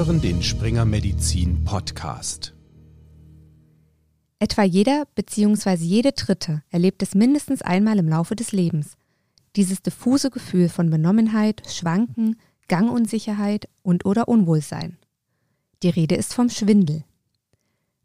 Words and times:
hören 0.00 0.22
den 0.22 0.42
Springer 0.42 0.86
Medizin 0.86 1.62
Podcast. 1.62 2.54
Etwa 4.38 4.62
jeder 4.62 5.04
bzw. 5.14 5.74
jede 5.74 6.12
Dritte 6.12 6.62
erlebt 6.70 7.02
es 7.02 7.14
mindestens 7.14 7.60
einmal 7.60 7.98
im 7.98 8.08
Laufe 8.08 8.34
des 8.34 8.52
Lebens. 8.52 8.96
Dieses 9.56 9.82
diffuse 9.82 10.30
Gefühl 10.30 10.70
von 10.70 10.88
Benommenheit, 10.88 11.64
Schwanken, 11.68 12.36
Gangunsicherheit 12.66 13.68
und 13.82 14.06
oder 14.06 14.26
Unwohlsein. 14.26 14.96
Die 15.82 15.90
Rede 15.90 16.14
ist 16.14 16.32
vom 16.32 16.48
Schwindel. 16.48 17.04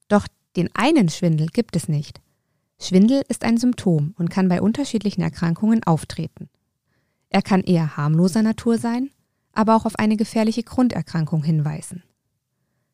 Doch 0.10 0.28
den 0.58 0.70
einen 0.76 1.08
Schwindel 1.08 1.48
gibt 1.48 1.78
es 1.78 1.88
nicht. 1.88 2.20
Schwindel 2.78 3.24
ist 3.30 3.46
ein 3.46 3.56
Symptom 3.56 4.14
und 4.18 4.30
kann 4.30 4.50
bei 4.50 4.62
unterschiedlichen 4.62 5.22
Erkrankungen 5.22 5.82
auftreten. 5.86 6.50
Er 7.30 7.42
kann 7.42 7.62
eher 7.62 7.96
harmloser 7.96 8.44
Natur 8.44 8.80
sein, 8.80 9.12
aber 9.56 9.76
auch 9.76 9.86
auf 9.86 9.98
eine 9.98 10.18
gefährliche 10.18 10.64
Grunderkrankung 10.64 11.44
hinweisen. 11.44 12.04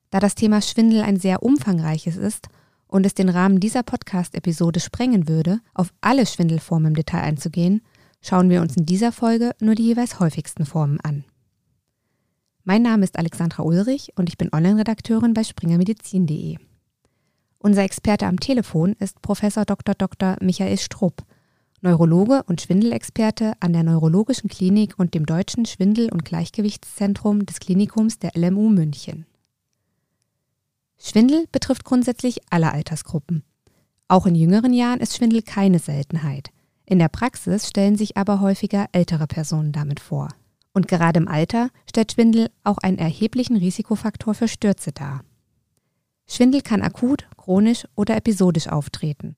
Da 0.09 0.19
das 0.19 0.35
Thema 0.35 0.61
Schwindel 0.61 1.01
ein 1.01 1.17
sehr 1.17 1.43
umfangreiches 1.43 2.17
ist 2.17 2.47
und 2.87 3.05
es 3.05 3.13
den 3.13 3.29
Rahmen 3.29 3.59
dieser 3.59 3.83
Podcast-Episode 3.83 4.79
sprengen 4.79 5.27
würde, 5.27 5.59
auf 5.73 5.93
alle 6.01 6.25
Schwindelformen 6.25 6.89
im 6.89 6.95
Detail 6.95 7.21
einzugehen, 7.21 7.81
schauen 8.21 8.49
wir 8.49 8.61
uns 8.61 8.77
in 8.77 8.85
dieser 8.85 9.11
Folge 9.11 9.51
nur 9.59 9.75
die 9.75 9.83
jeweils 9.83 10.19
häufigsten 10.19 10.65
Formen 10.65 10.99
an. 11.01 11.23
Mein 12.63 12.83
Name 12.83 13.03
ist 13.03 13.17
Alexandra 13.17 13.63
Ulrich 13.63 14.13
und 14.15 14.29
ich 14.29 14.37
bin 14.37 14.53
Online-Redakteurin 14.53 15.33
bei 15.33 15.43
springermedizin.de. 15.43 16.57
Unser 17.57 17.83
Experte 17.83 18.27
am 18.27 18.39
Telefon 18.39 18.93
ist 18.99 19.21
Prof. 19.21 19.39
Dr. 19.39 19.95
Dr. 19.95 20.35
Michael 20.41 20.77
Strupp, 20.77 21.23
Neurologe 21.83 22.43
und 22.43 22.61
Schwindelexperte 22.61 23.53
an 23.59 23.73
der 23.73 23.81
Neurologischen 23.81 24.49
Klinik 24.49 24.99
und 24.99 25.15
dem 25.15 25.25
Deutschen 25.25 25.65
Schwindel- 25.65 26.11
und 26.11 26.23
Gleichgewichtszentrum 26.23 27.47
des 27.47 27.59
Klinikums 27.59 28.19
der 28.19 28.33
LMU 28.35 28.69
München. 28.69 29.25
Schwindel 30.99 31.47
betrifft 31.51 31.83
grundsätzlich 31.83 32.41
alle 32.51 32.71
Altersgruppen. 32.71 33.43
Auch 34.07 34.27
in 34.27 34.35
jüngeren 34.35 34.73
Jahren 34.73 34.99
ist 34.99 35.17
Schwindel 35.17 35.41
keine 35.41 35.79
Seltenheit. 35.79 36.51
In 36.85 36.99
der 36.99 37.09
Praxis 37.09 37.67
stellen 37.67 37.95
sich 37.95 38.15
aber 38.15 38.41
häufiger 38.41 38.85
ältere 38.91 39.25
Personen 39.25 39.71
damit 39.71 39.99
vor. 39.99 40.27
Und 40.73 40.87
gerade 40.87 41.19
im 41.19 41.27
Alter 41.27 41.69
stellt 41.89 42.11
Schwindel 42.11 42.51
auch 42.63 42.77
einen 42.77 42.99
erheblichen 42.99 43.57
Risikofaktor 43.57 44.35
für 44.35 44.47
Stürze 44.47 44.91
dar. 44.91 45.21
Schwindel 46.27 46.61
kann 46.61 46.83
akut, 46.83 47.27
chronisch 47.37 47.87
oder 47.95 48.15
episodisch 48.15 48.67
auftreten. 48.67 49.35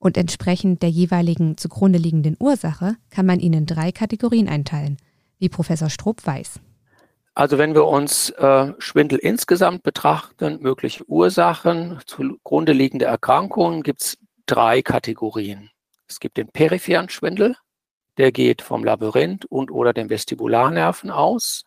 Und 0.00 0.16
entsprechend 0.16 0.82
der 0.82 0.88
jeweiligen 0.88 1.56
zugrunde 1.56 1.98
liegenden 1.98 2.36
Ursache 2.40 2.96
kann 3.10 3.26
man 3.26 3.38
ihn 3.38 3.52
in 3.52 3.66
drei 3.66 3.92
Kategorien 3.92 4.48
einteilen, 4.48 4.96
wie 5.38 5.50
Professor 5.50 5.90
Strupp 5.90 6.26
weiß. 6.26 6.58
Also 7.34 7.58
wenn 7.58 7.74
wir 7.74 7.86
uns 7.86 8.30
äh, 8.30 8.72
Schwindel 8.78 9.18
insgesamt 9.18 9.82
betrachten, 9.82 10.58
mögliche 10.60 11.04
Ursachen, 11.04 12.00
zugrunde 12.06 12.72
liegende 12.72 13.04
Erkrankungen, 13.04 13.82
gibt 13.82 14.02
es 14.02 14.18
drei 14.46 14.82
Kategorien. 14.82 15.70
Es 16.08 16.18
gibt 16.18 16.38
den 16.38 16.48
peripheren 16.48 17.08
Schwindel, 17.08 17.54
der 18.16 18.32
geht 18.32 18.62
vom 18.62 18.84
Labyrinth 18.84 19.44
und 19.44 19.70
oder 19.70 19.92
dem 19.92 20.10
Vestibularnerven 20.10 21.10
aus. 21.10 21.64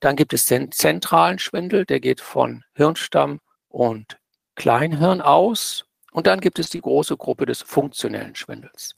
Dann 0.00 0.16
gibt 0.16 0.32
es 0.32 0.44
den 0.46 0.72
zentralen 0.72 1.38
Schwindel, 1.38 1.86
der 1.86 2.00
geht 2.00 2.20
von 2.20 2.64
Hirnstamm 2.74 3.40
und 3.68 4.18
Kleinhirn 4.56 5.20
aus. 5.20 5.85
Und 6.16 6.26
dann 6.26 6.40
gibt 6.40 6.58
es 6.58 6.70
die 6.70 6.80
große 6.80 7.18
Gruppe 7.18 7.44
des 7.44 7.60
funktionellen 7.60 8.34
Schwindels. 8.34 8.94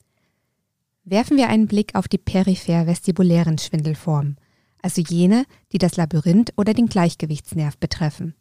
Werfen 1.03 1.37
wir 1.37 1.49
einen 1.49 1.67
Blick 1.67 1.97
auf 1.97 2.07
die 2.07 2.17
peripher-vestibulären 2.17 3.59
Schwindelformen, 3.59 4.37
also 4.83 5.03
jene, 5.03 5.45
die 5.73 5.79
das 5.79 5.97
Labyrinth 5.97 6.53
oder 6.57 6.75
den 6.75 6.87
Gleichgewichtsnerv 6.87 7.77
betreffen. 7.77 8.37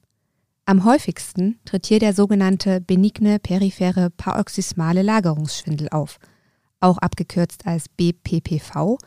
Am 0.66 0.86
häufigsten 0.86 1.60
tritt 1.66 1.88
hier 1.88 1.98
der 1.98 2.14
sogenannte 2.14 2.80
benigne 2.80 3.40
periphere 3.40 4.12
paroxysmale 4.12 5.02
Lagerungsschwindel 5.02 5.90
auf, 5.90 6.20
auch 6.80 7.00
abgekürzt 7.00 7.66
als 7.66 7.90
BPPV 7.90 9.00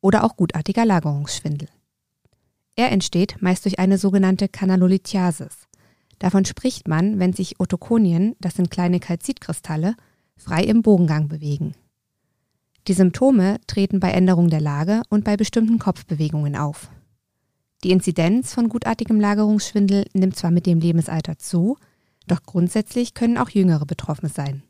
oder 0.00 0.24
auch 0.24 0.36
gutartiger 0.36 0.86
Lagerungsschwindel. 0.86 1.68
Er 2.76 2.92
entsteht 2.92 3.42
meist 3.42 3.66
durch 3.66 3.78
eine 3.78 3.98
sogenannte 3.98 4.48
Kanalolithiasis. 4.48 5.67
Davon 6.18 6.44
spricht 6.44 6.88
man, 6.88 7.18
wenn 7.18 7.32
sich 7.32 7.60
Otokonien, 7.60 8.34
das 8.40 8.54
sind 8.54 8.70
kleine 8.70 9.00
Kalzitkristalle, 9.00 9.94
frei 10.36 10.64
im 10.64 10.82
Bogengang 10.82 11.28
bewegen. 11.28 11.74
Die 12.86 12.94
Symptome 12.94 13.60
treten 13.66 14.00
bei 14.00 14.10
Änderung 14.10 14.48
der 14.48 14.60
Lage 14.60 15.02
und 15.10 15.24
bei 15.24 15.36
bestimmten 15.36 15.78
Kopfbewegungen 15.78 16.56
auf. 16.56 16.90
Die 17.84 17.90
Inzidenz 17.92 18.54
von 18.54 18.68
gutartigem 18.68 19.20
Lagerungsschwindel 19.20 20.06
nimmt 20.12 20.36
zwar 20.36 20.50
mit 20.50 20.66
dem 20.66 20.80
Lebensalter 20.80 21.38
zu, 21.38 21.76
doch 22.26 22.42
grundsätzlich 22.42 23.14
können 23.14 23.38
auch 23.38 23.50
Jüngere 23.50 23.86
betroffen 23.86 24.28
sein. 24.28 24.62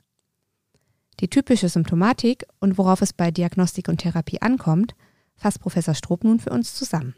Die 1.21 1.29
typische 1.29 1.69
Symptomatik 1.69 2.47
und 2.61 2.79
worauf 2.79 3.03
es 3.03 3.13
bei 3.13 3.31
Diagnostik 3.31 3.89
und 3.89 3.99
Therapie 3.99 4.43
ankommt, 4.43 4.95
fasst 5.37 5.61
Professor 5.61 5.95
Stroop 5.95 6.25
nun 6.25 6.39
für 6.39 6.51
uns 6.51 6.75
zusammen. 6.75 7.15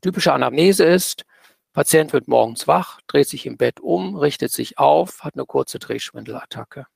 Typische 0.00 0.32
Anamnese 0.32 0.84
ist, 0.84 1.24
Patient 1.78 2.12
wird 2.12 2.26
morgens 2.26 2.66
wach, 2.66 3.00
dreht 3.06 3.28
sich 3.28 3.46
im 3.46 3.56
Bett 3.56 3.78
um, 3.78 4.16
richtet 4.16 4.50
sich 4.50 4.78
auf, 4.78 5.22
hat 5.22 5.34
eine 5.34 5.46
kurze 5.46 5.78
Drehschwindelattacke. 5.78 6.88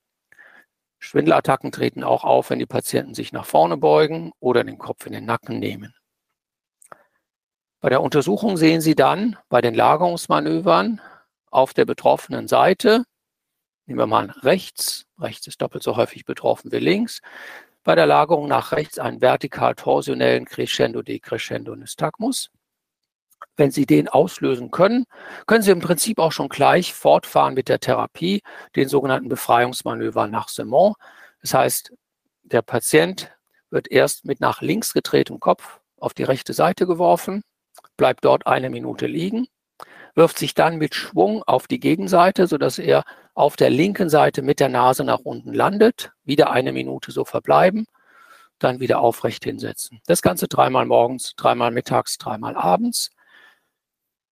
Schwindelattacken 0.99 1.71
treten 1.71 2.03
auch 2.03 2.25
auf, 2.25 2.51
wenn 2.51 2.59
die 2.59 2.67
Patienten 2.67 3.15
sich 3.15 3.33
nach 3.33 3.47
vorne 3.47 3.77
beugen 3.77 4.33
oder 4.41 4.65
den 4.65 4.79
Kopf 4.79 5.07
in 5.07 5.13
den 5.13 5.25
Nacken 5.25 5.61
nehmen. 5.61 5.95
Bei 7.79 7.91
der 7.91 8.03
Untersuchung 8.03 8.57
sehen 8.57 8.81
Sie 8.81 8.97
dann 8.97 9.37
bei 9.49 9.61
den 9.61 9.75
Lagerungsmanövern 9.75 11.01
auf 11.53 11.75
der 11.75 11.85
betroffenen 11.85 12.49
Seite, 12.49 13.05
nehmen 13.87 14.01
wir 14.01 14.09
mal 14.09 14.35
rechts, 14.41 15.07
rechts 15.17 15.47
ist 15.47 15.63
doppelt 15.63 15.85
so 15.85 15.95
häufig 15.95 16.25
betroffen 16.25 16.73
wie 16.73 16.81
links, 16.81 17.21
bei 17.85 17.95
der 17.95 18.07
Lagerung 18.07 18.49
nach 18.49 18.73
rechts 18.73 18.99
einen 18.99 19.21
vertikal-torsionellen 19.21 20.45
Crescendo-Decrescendo-Nystagmus. 20.45 22.51
Wenn 23.63 23.71
Sie 23.71 23.87
den 23.87 24.09
auslösen 24.09 24.73
können, 24.73 25.05
können 25.47 25.63
Sie 25.63 25.71
im 25.71 25.79
Prinzip 25.79 26.19
auch 26.19 26.33
schon 26.33 26.49
gleich 26.49 26.93
fortfahren 26.95 27.55
mit 27.55 27.69
der 27.69 27.79
Therapie, 27.79 28.43
den 28.75 28.89
sogenannten 28.89 29.29
Befreiungsmanöver 29.29 30.27
nach 30.27 30.49
Semon. 30.49 30.95
Das 31.43 31.55
heißt, 31.55 31.93
der 32.43 32.63
Patient 32.63 33.31
wird 33.71 33.89
erst 33.89 34.25
mit 34.25 34.41
nach 34.41 34.63
links 34.63 34.93
gedrehtem 34.93 35.39
Kopf 35.39 35.79
auf 36.01 36.13
die 36.13 36.25
rechte 36.25 36.55
Seite 36.55 36.89
geworfen, 36.89 37.45
bleibt 37.97 38.25
dort 38.25 38.49
eine 38.49 38.69
Minute 38.69 39.07
liegen, 39.07 39.47
wirft 40.17 40.41
sich 40.41 40.55
dann 40.55 40.77
mit 40.79 40.97
Schwung 40.97 41.45
auf 41.45 41.69
die 41.69 41.79
Gegenseite, 41.79 42.49
sodass 42.49 42.81
er 42.81 43.05
auf 43.33 43.55
der 43.55 43.71
linken 43.71 44.09
Seite 44.09 44.43
mit 44.43 44.59
der 44.59 44.71
Nase 44.71 45.05
nach 45.05 45.21
unten 45.21 45.55
landet, 45.55 46.11
wieder 46.25 46.51
eine 46.51 46.73
Minute 46.73 47.13
so 47.13 47.25
verbleiben, 47.25 47.87
dann 48.59 48.81
wieder 48.81 48.99
aufrecht 48.99 49.45
hinsetzen. 49.45 50.01
Das 50.07 50.21
Ganze 50.21 50.49
dreimal 50.49 50.85
morgens, 50.85 51.35
dreimal 51.37 51.71
mittags, 51.71 52.19
dreimal 52.19 52.57
abends. 52.57 53.13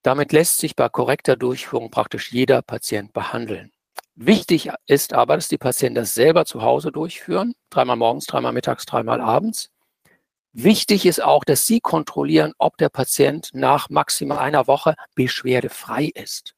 Damit 0.03 0.33
lässt 0.33 0.59
sich 0.59 0.77
bei 0.77 0.89
korrekter 0.89 1.37
Durchführung 1.37 1.91
praktisch 1.91 2.33
jeder 2.33 2.63
Patient 2.63 3.13
behandeln. 3.13 3.71
Wichtig 4.15 4.71
ist 4.87 5.13
aber, 5.15 5.37
dass 5.37 5.49
die 5.49 5.59
Patienten 5.59 5.97
das 5.97 6.15
selber 6.15 6.45
zu 6.45 6.63
Hause 6.63 6.93
durchführen, 6.93 7.55
dreimal 7.71 7.97
morgens, 7.97 8.27
dreimal 8.27 8.53
mittags, 8.53 8.87
dreimal 8.87 9.21
abends. 9.21 9.71
Wichtig 10.53 11.07
ist 11.07 11.23
auch, 11.23 11.45
dass 11.45 11.67
Sie 11.67 11.81
kontrollieren, 11.81 12.53
ob 12.59 12.77
der 12.77 12.89
Patient 12.89 13.51
nach 13.53 13.89
maximal 13.89 14.39
einer 14.39 14.67
Woche 14.67 14.95
beschwerdefrei 15.15 16.11
ist. 16.15 16.55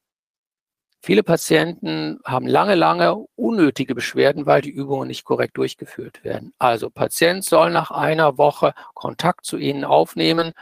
Viele 1.01 1.21
Patienten 1.21 2.19
haben 2.25 2.47
lange, 2.47 2.75
lange 2.75 3.25
unnötige 3.35 3.93
Beschwerden, 3.93 4.45
weil 4.45 4.61
die 4.61 4.71
Übungen 4.71 5.09
nicht 5.09 5.25
korrekt 5.25 5.57
durchgeführt 5.57 6.23
werden. 6.23 6.53
Also 6.59 6.89
Patient 6.89 7.43
soll 7.43 7.71
nach 7.71 7.91
einer 7.91 8.37
Woche 8.37 8.73
Kontakt 8.93 9.45
zu 9.45 9.57
Ihnen 9.57 9.83
aufnehmen 9.83 10.53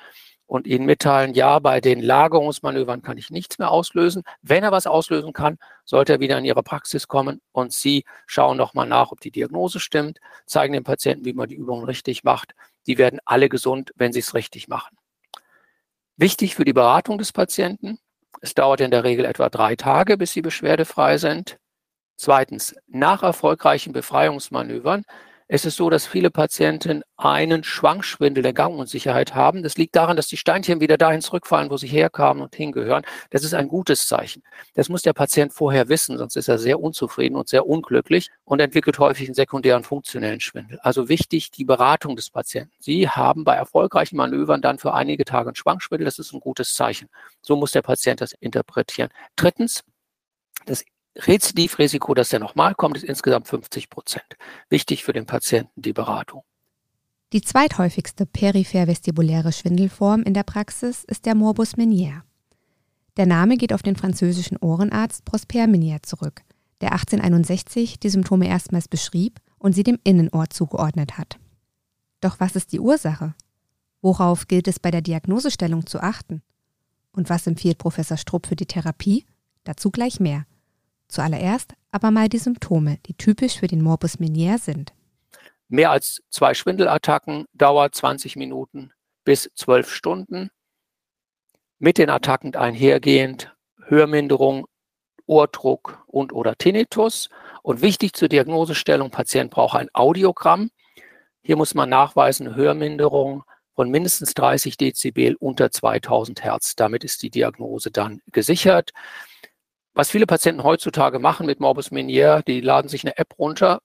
und 0.52 0.68
Ihnen 0.68 0.86
mitteilen, 0.86 1.34
ja, 1.34 1.60
bei 1.60 1.80
den 1.80 2.02
Lagerungsmanövern 2.02 3.02
kann 3.02 3.18
ich 3.18 3.30
nichts 3.30 3.58
mehr 3.58 3.72
auslösen. 3.72 4.24
Wenn 4.42 4.66
er 4.66 4.74
was 4.74 4.86
auslösen 4.86 5.32
kann, 5.32 5.58
sollte 5.86 6.12
er 6.12 6.20
wieder 6.20 6.38
in 6.38 6.44
Ihre 6.44 6.62
Praxis 6.62 7.08
kommen 7.08 7.40
und 7.54 7.72
Sie 7.72 8.04
schauen 8.26 8.58
nochmal 8.58 8.86
nach, 8.86 9.14
ob 9.14 9.22
die 9.22 9.32
Diagnose 9.32 9.80
stimmt, 9.80 10.20
zeigen 10.46 10.74
dem 10.74 10.84
Patienten, 10.84 11.24
wie 11.24 11.32
man 11.32 11.48
die 11.48 11.56
Übungen 11.56 11.86
richtig 11.86 12.26
macht. 12.26 12.54
Die 12.86 12.98
werden 12.98 13.22
alle 13.24 13.48
gesund, 13.48 13.94
wenn 13.96 14.12
sie 14.12 14.20
es 14.20 14.34
richtig 14.34 14.68
machen. 14.68 14.98
Wichtig 16.18 16.56
für 16.56 16.66
die 16.66 16.74
Beratung 16.74 17.18
des 17.18 17.32
Patienten, 17.32 17.98
es 18.42 18.54
dauert 18.54 18.82
in 18.82 18.92
der 18.92 19.06
Regel 19.06 19.24
etwa 19.24 19.48
drei 19.48 19.78
Tage, 19.78 20.18
bis 20.18 20.34
sie 20.34 20.42
beschwerdefrei 20.42 21.18
sind. 21.18 21.60
Zweitens, 22.18 22.76
nach 22.88 23.24
erfolgreichen 23.24 23.94
Befreiungsmanövern 23.94 25.06
Es 25.54 25.66
ist 25.66 25.76
so, 25.76 25.90
dass 25.90 26.06
viele 26.06 26.32
Patienten 26.32 27.02
einen 27.18 27.66
Schwankschwindel 27.66 28.42
der 28.42 28.54
Gangunsicherheit 28.54 29.36
haben. 29.36 29.64
Das 29.64 29.76
liegt 29.76 29.98
daran, 29.98 30.16
dass 30.16 30.28
die 30.28 30.38
Steinchen 30.38 30.80
wieder 30.80 30.98
dahin 30.98 31.20
zurückfallen, 31.20 31.70
wo 31.70 31.76
sie 31.76 31.90
herkamen 31.90 32.42
und 32.42 32.56
hingehören. 32.56 33.04
Das 33.32 33.44
ist 33.44 33.54
ein 33.54 33.68
gutes 33.68 34.08
Zeichen. 34.08 34.44
Das 34.76 34.88
muss 34.88 35.02
der 35.02 35.12
Patient 35.12 35.52
vorher 35.52 35.90
wissen, 35.90 36.18
sonst 36.18 36.38
ist 36.38 36.48
er 36.48 36.58
sehr 36.58 36.80
unzufrieden 36.80 37.36
und 37.36 37.50
sehr 37.50 37.68
unglücklich 37.68 38.30
und 38.46 38.62
entwickelt 38.62 38.98
häufig 38.98 39.28
einen 39.28 39.36
sekundären 39.36 39.84
funktionellen 39.84 40.40
Schwindel. 40.40 40.80
Also 40.84 41.10
wichtig, 41.10 41.52
die 41.52 41.66
Beratung 41.66 42.16
des 42.16 42.30
Patienten. 42.30 42.72
Sie 42.80 43.10
haben 43.10 43.44
bei 43.44 43.56
erfolgreichen 43.56 44.16
Manövern 44.16 44.62
dann 44.62 44.78
für 44.80 44.94
einige 44.94 45.26
Tage 45.26 45.50
einen 45.50 45.56
Schwankschwindel. 45.56 46.06
Das 46.06 46.18
ist 46.18 46.32
ein 46.32 46.40
gutes 46.40 46.74
Zeichen. 46.74 47.10
So 47.42 47.58
muss 47.58 47.74
der 47.74 47.82
Patient 47.82 48.22
das 48.22 48.32
interpretieren. 48.40 49.10
Drittens, 49.36 49.84
das 50.66 50.86
Rezidivrisiko, 51.16 52.14
dass 52.14 52.30
der 52.30 52.40
nochmal 52.40 52.74
kommt, 52.76 52.98
ist 52.98 53.04
insgesamt 53.04 53.48
50 53.48 53.90
Prozent. 53.90 54.38
Wichtig 54.70 55.04
für 55.04 55.14
den 55.14 55.26
Patienten 55.26 55.82
die 55.82 55.94
Beratung. 55.94 56.44
Die 57.34 57.42
zweithäufigste 57.42 58.26
peripher-vestibuläre 58.26 59.52
Schwindelform 59.52 60.24
in 60.24 60.34
der 60.34 60.44
Praxis 60.44 61.04
ist 61.06 61.26
der 61.26 61.36
Morbus 61.36 61.78
Menier. 61.78 62.24
Der 63.18 63.26
Name 63.26 63.58
geht 63.58 63.74
auf 63.74 63.84
den 63.84 63.96
französischen 63.96 64.58
Ohrenarzt 64.58 65.26
Prosper 65.26 65.68
Menier 65.68 66.02
zurück, 66.02 66.42
der 66.82 66.94
1861 66.94 68.00
die 68.00 68.10
Symptome 68.10 68.48
erstmals 68.48 68.88
beschrieb 68.88 69.40
und 69.60 69.74
sie 69.74 69.84
dem 69.84 70.00
Innenohr 70.04 70.50
zugeordnet 70.50 71.18
hat. 71.18 71.38
Doch 72.22 72.40
was 72.40 72.56
ist 72.56 72.72
die 72.72 72.80
Ursache? 72.80 73.34
Worauf 74.02 74.48
gilt 74.48 74.68
es 74.68 74.80
bei 74.80 74.92
der 74.92 75.02
Diagnosestellung 75.02 75.86
zu 75.86 76.00
achten? 76.00 76.42
Und 77.12 77.30
was 77.30 77.48
empfiehlt 77.48 77.78
Professor 77.78 78.18
Strupp 78.18 78.48
für 78.48 78.56
die 78.56 78.66
Therapie? 78.66 79.26
Dazu 79.64 79.92
gleich 79.92 80.20
mehr. 80.20 80.46
Zuallererst 81.12 81.74
aber 81.92 82.10
mal 82.10 82.30
die 82.30 82.38
Symptome, 82.38 82.98
die 83.06 83.14
typisch 83.14 83.60
für 83.60 83.68
den 83.68 83.82
Morbus 83.82 84.20
Menier 84.20 84.58
sind. 84.58 84.94
Mehr 85.68 85.92
als 85.92 86.24
zwei 86.30 86.54
Schwindelattacken, 86.54 87.46
Dauer 87.54 87.92
20 87.92 88.38
Minuten 88.38 88.94
bis 89.26 89.50
12 89.56 89.94
Stunden. 89.94 90.50
Mit 91.80 91.98
den 91.98 92.10
Attacken 92.10 92.56
einhergehend 92.56 93.54
Hörminderung, 93.88 94.68
Ohrdruck 95.26 96.02
und 96.08 96.32
oder 96.32 96.56
Tinnitus. 96.56 97.28
Und 97.62 97.82
wichtig 97.82 98.14
zur 98.14 98.30
Diagnosestellung, 98.30 99.12
Patient 99.12 99.52
braucht 99.52 99.78
ein 99.78 99.90
Audiogramm. 99.94 100.72
Hier 101.42 101.58
muss 101.58 101.74
man 101.74 101.90
nachweisen, 101.90 102.56
Hörminderung 102.56 103.44
von 103.76 103.90
mindestens 103.90 104.34
30 104.34 104.78
Dezibel 104.78 105.36
unter 105.36 105.72
2000 105.72 106.44
Hertz. 106.44 106.76
Damit 106.78 107.04
ist 107.04 107.22
die 107.22 107.30
Diagnose 107.30 107.92
dann 107.92 108.22
gesichert. 108.32 108.92
Was 109.94 110.10
viele 110.10 110.26
Patienten 110.26 110.64
heutzutage 110.64 111.20
machen 111.20 111.46
mit 111.46 111.60
Morbus 111.60 111.92
Menier, 111.92 112.44
die 112.48 112.62
laden 112.62 112.88
sich 112.88 113.04
eine 113.04 113.18
App 113.18 113.38
runter 113.38 113.82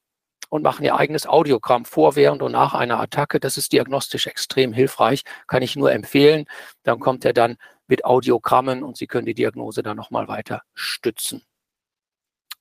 und 0.49 0.63
machen 0.63 0.85
ihr 0.85 0.97
eigenes 0.97 1.27
Audiogramm 1.27 1.85
vor, 1.85 2.15
während 2.15 2.43
und 2.43 2.53
nach 2.53 2.75
einer 2.75 3.01
Attacke. 3.01 3.41
Das 3.41 3.57
ist 3.57 3.73
diagnostisch 3.73 4.29
extrem 4.29 4.73
hilfreich, 4.73 5.23
kann 5.49 5.63
ich 5.63 5.75
nur 5.75 5.91
empfehlen. 5.91 6.47
Dann 6.85 7.01
kommt 7.01 7.25
er 7.25 7.33
dann 7.33 7.57
mit 7.89 8.05
Audiogrammen 8.05 8.85
und 8.85 8.97
Sie 8.97 9.09
können 9.09 9.27
die 9.27 9.35
Diagnose 9.35 9.83
dann 9.83 9.97
nochmal 9.97 10.29
weiter 10.29 10.63
stützen. 10.75 11.43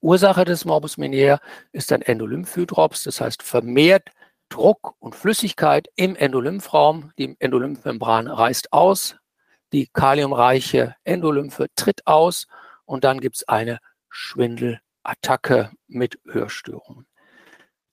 Ursache 0.01 0.45
des 0.45 0.65
Morbus 0.65 0.97
Menier 0.97 1.39
ist 1.71 1.92
ein 1.92 2.01
Endolymphhydrops, 2.01 3.03
das 3.03 3.21
heißt 3.21 3.44
vermehrt 3.44 4.09
Druck 4.50 4.95
und 5.00 5.15
Flüssigkeit 5.15 5.88
im 5.95 6.15
Endolymphraum. 6.15 7.12
Die 7.18 7.36
Endolymphmembran 7.39 8.27
reißt 8.27 8.74
aus, 8.74 9.18
die 9.71 9.88
kaliumreiche 9.88 10.95
Endolymphe 11.03 11.68
tritt 11.75 12.06
aus 12.06 12.47
und 12.86 13.04
dann 13.04 13.20
gibt 13.20 13.38
es 13.38 13.48
eine 13.48 13.80
Schwindelattacke 14.10 15.72
mit 15.88 16.20
Hörstörungen. 16.26 17.08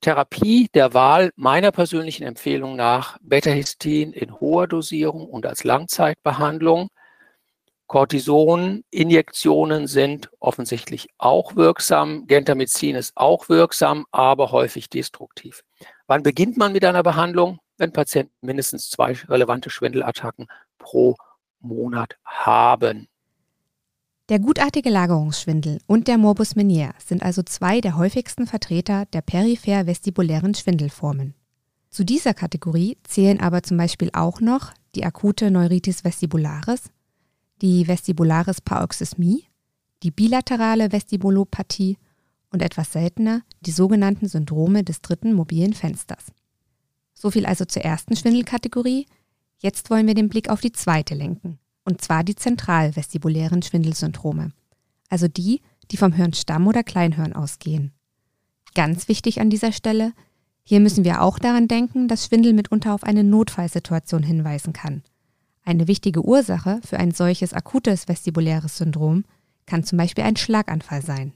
Therapie 0.03 0.69
der 0.75 0.95
Wahl 0.95 1.31
meiner 1.37 1.71
persönlichen 1.71 2.25
Empfehlung 2.25 2.75
nach 2.75 3.19
Beta-Histin 3.23 4.13
in 4.13 4.41
hoher 4.41 4.67
Dosierung 4.67 5.29
und 5.29 5.47
als 5.47 5.63
Langzeitbehandlung. 5.63 6.89
Cortison-Injektionen 7.87 9.87
sind 9.87 10.31
offensichtlich 10.41 11.09
auch 11.19 11.55
wirksam. 11.55 12.27
Gentamicin 12.27 12.97
ist 12.97 13.13
auch 13.17 13.49
wirksam, 13.49 14.07
aber 14.11 14.51
häufig 14.51 14.89
destruktiv. 14.89 15.63
Wann 16.07 16.23
beginnt 16.23 16.57
man 16.57 16.73
mit 16.73 16.85
einer 16.85 17.03
Behandlung? 17.03 17.59
Wenn 17.77 17.93
Patienten 17.93 18.35
mindestens 18.41 18.91
zwei 18.91 19.13
relevante 19.13 19.71
Schwindelattacken 19.71 20.49
pro 20.79 21.17
Monat 21.61 22.17
haben. 22.25 23.09
Der 24.29 24.39
gutartige 24.39 24.89
Lagerungsschwindel 24.89 25.81
und 25.89 26.07
der 26.07 26.17
Morbus 26.17 26.55
Menier 26.55 26.95
sind 27.05 27.25
also 27.25 27.43
zwei 27.43 27.81
der 27.81 27.97
häufigsten 27.97 28.47
Vertreter 28.47 29.05
der 29.07 29.21
peripher-vestibulären 29.21 30.55
Schwindelformen. 30.55 31.35
Zu 31.91 32.05
dieser 32.05 32.33
Kategorie 32.33 32.99
zählen 33.03 33.41
aber 33.41 33.65
zum 33.65 33.77
Beispiel 33.77 34.11
auch 34.13 34.41
noch 34.41 34.73
die 34.95 35.05
akute 35.05 35.51
Neuritis 35.51 36.05
vestibularis, 36.05 36.85
die 37.63 37.89
Vestibularis 37.89 38.61
Paroxysmie, 38.61 39.45
die 40.05 40.13
bilaterale 40.13 40.93
Vestibulopathie 40.93 41.99
und 42.51 42.63
etwas 42.63 42.93
seltener 42.93 43.43
die 43.61 43.73
sogenannten 43.73 44.29
Syndrome 44.29 44.85
des 44.85 45.01
dritten 45.01 45.33
mobilen 45.33 45.75
Fensters. 45.75 46.27
Soviel 47.13 47.45
also 47.45 47.65
zur 47.65 47.83
ersten 47.83 48.15
Schwindelkategorie. 48.15 49.07
Jetzt 49.59 49.91
wollen 49.91 50.07
wir 50.07 50.15
den 50.15 50.29
Blick 50.29 50.49
auf 50.49 50.61
die 50.61 50.73
zweite 50.73 51.15
lenken 51.15 51.59
und 51.85 52.01
zwar 52.01 52.25
die 52.25 52.37
zentralvestibulären 52.37 53.63
Schwindelsyndrome, 53.63 54.53
also 55.09 55.29
die, 55.29 55.61
die 55.91 55.97
vom 55.97 56.13
Hirnstamm 56.13 56.67
oder 56.67 56.83
Kleinhirn 56.83 57.33
ausgehen. 57.33 57.93
Ganz 58.75 59.09
wichtig 59.09 59.41
an 59.41 59.51
dieser 59.51 59.73
Stelle, 59.73 60.13
hier 60.65 60.81
müssen 60.81 61.05
wir 61.05 61.23
auch 61.23 61.39
daran 61.39 61.69
denken, 61.69 62.09
dass 62.09 62.27
Schwindel 62.27 62.53
mitunter 62.53 62.95
auf 62.95 63.03
eine 63.03 63.25
Notfallsituation 63.25 64.23
hinweisen 64.23 64.73
kann. 64.73 65.03
Eine 65.65 65.89
wichtige 65.89 66.25
Ursache 66.25 66.81
für 66.85 66.99
ein 66.99 67.13
solches 67.13 67.53
akutes 67.53 68.09
vestibuläres 68.09 68.79
Syndrom 68.79 69.25
kann 69.67 69.85
zum 69.85 69.99
Beispiel 69.99 70.25
ein 70.25 70.37
Schlaganfall 70.37 71.03
sein. 71.03 71.33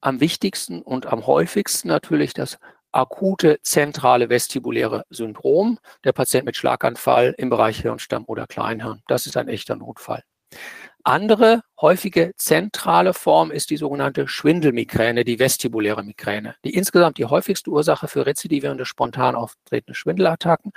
Am 0.00 0.20
wichtigsten 0.20 0.82
und 0.82 1.06
am 1.06 1.26
häufigsten 1.26 1.88
natürlich 1.88 2.34
das 2.34 2.58
akute 2.94 3.58
zentrale 3.62 4.28
vestibuläre 4.28 5.04
Syndrom, 5.10 5.78
der 6.04 6.12
Patient 6.12 6.46
mit 6.46 6.56
Schlaganfall 6.56 7.34
im 7.36 7.50
Bereich 7.50 7.80
Hirnstamm 7.80 8.24
oder 8.26 8.46
Kleinhirn. 8.46 9.02
Das 9.08 9.26
ist 9.26 9.36
ein 9.36 9.48
echter 9.48 9.76
Notfall. 9.76 10.22
Andere 11.02 11.62
häufige 11.80 12.32
zentrale 12.36 13.12
Form 13.12 13.50
ist 13.50 13.68
die 13.68 13.76
sogenannte 13.76 14.26
Schwindelmigräne, 14.26 15.24
die 15.24 15.38
vestibuläre 15.38 16.02
Migräne, 16.02 16.56
die 16.64 16.72
insgesamt 16.74 17.18
die 17.18 17.26
häufigste 17.26 17.70
Ursache 17.70 18.08
für 18.08 18.24
rezidivierende 18.24 18.86
spontan 18.86 19.34
auftretende 19.34 19.94
Schwindelattacken 19.94 20.72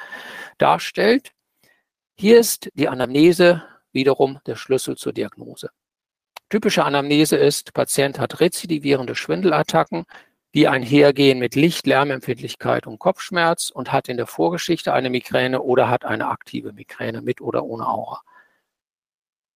darstellt. 0.58 1.31
Hier 2.16 2.40
ist 2.40 2.69
die 2.74 2.90
Anamnese 2.90 3.64
wiederum 3.94 4.40
der 4.46 4.56
Schlüssel 4.56 4.98
zur 4.98 5.14
Diagnose. 5.14 5.69
Typische 6.50 6.84
Anamnese 6.86 7.36
ist, 7.36 7.74
Patient 7.74 8.19
hat 8.19 8.40
rezidivierende 8.40 9.16
Schwindelattacken, 9.16 10.06
die 10.54 10.68
einhergehen 10.68 11.40
mit 11.40 11.56
Licht, 11.56 11.86
Lärmempfindlichkeit 11.88 12.88
und 12.88 13.00
Kopfschmerz 13.00 13.69
und 13.69 13.92
hat 13.92 14.10
in 14.10 14.18
der 14.18 14.28
Vorgeschichte 14.28 14.94
eine 14.94 15.10
Migräne 15.10 15.62
oder 15.62 15.90
hat 15.90 16.06
eine 16.06 16.28
aktive 16.28 16.74
Migräne 16.74 17.21
mit 17.21 17.42
oder 17.42 17.64
ohne 17.66 17.88
Aura. 17.88 18.21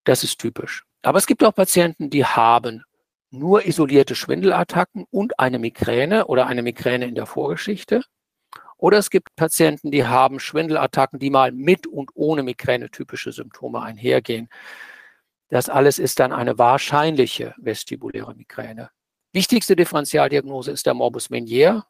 Das 0.04 0.24
ist 0.24 0.39
typisch. 0.39 0.84
Aber 1.01 1.18
es 1.18 1.27
gibt 1.27 1.44
auch 1.44 1.56
Patienten, 1.56 2.10
die 2.10 2.25
haben 2.25 2.84
nur 3.32 3.65
isolierte 3.65 4.13
Schwindelattacken 4.13 5.06
und 5.10 5.39
eine 5.39 5.58
Migräne 5.58 6.27
oder 6.27 6.48
eine 6.48 6.62
Migräne 6.62 7.06
in 7.06 7.15
der 7.15 7.25
Vorgeschichte. 7.25 8.04
Oder 8.77 8.98
es 8.98 9.10
gibt 9.10 9.36
Patienten, 9.36 9.92
die 9.92 10.06
haben 10.06 10.39
Schwindelattacken, 10.39 11.20
die 11.20 11.30
mal 11.30 11.51
mit 11.51 11.88
und 11.88 12.12
ohne 12.15 12.44
Migräne 12.44 12.89
typische 12.89 13.32
Symptome 13.32 13.82
einhergehen. 13.82 14.50
Das 15.50 15.70
alles 15.70 16.00
ist 16.00 16.20
dann 16.20 16.34
eine 16.34 16.58
wahrscheinliche 16.58 17.54
vestibuläre 17.58 18.36
Migräne. 18.36 18.89
Wichtigste 19.34 19.78
Differentialdiagnose 19.78 20.72
ist 20.72 20.86
der 20.86 20.94
Morbus 20.94 21.30
Menier. 21.30 21.86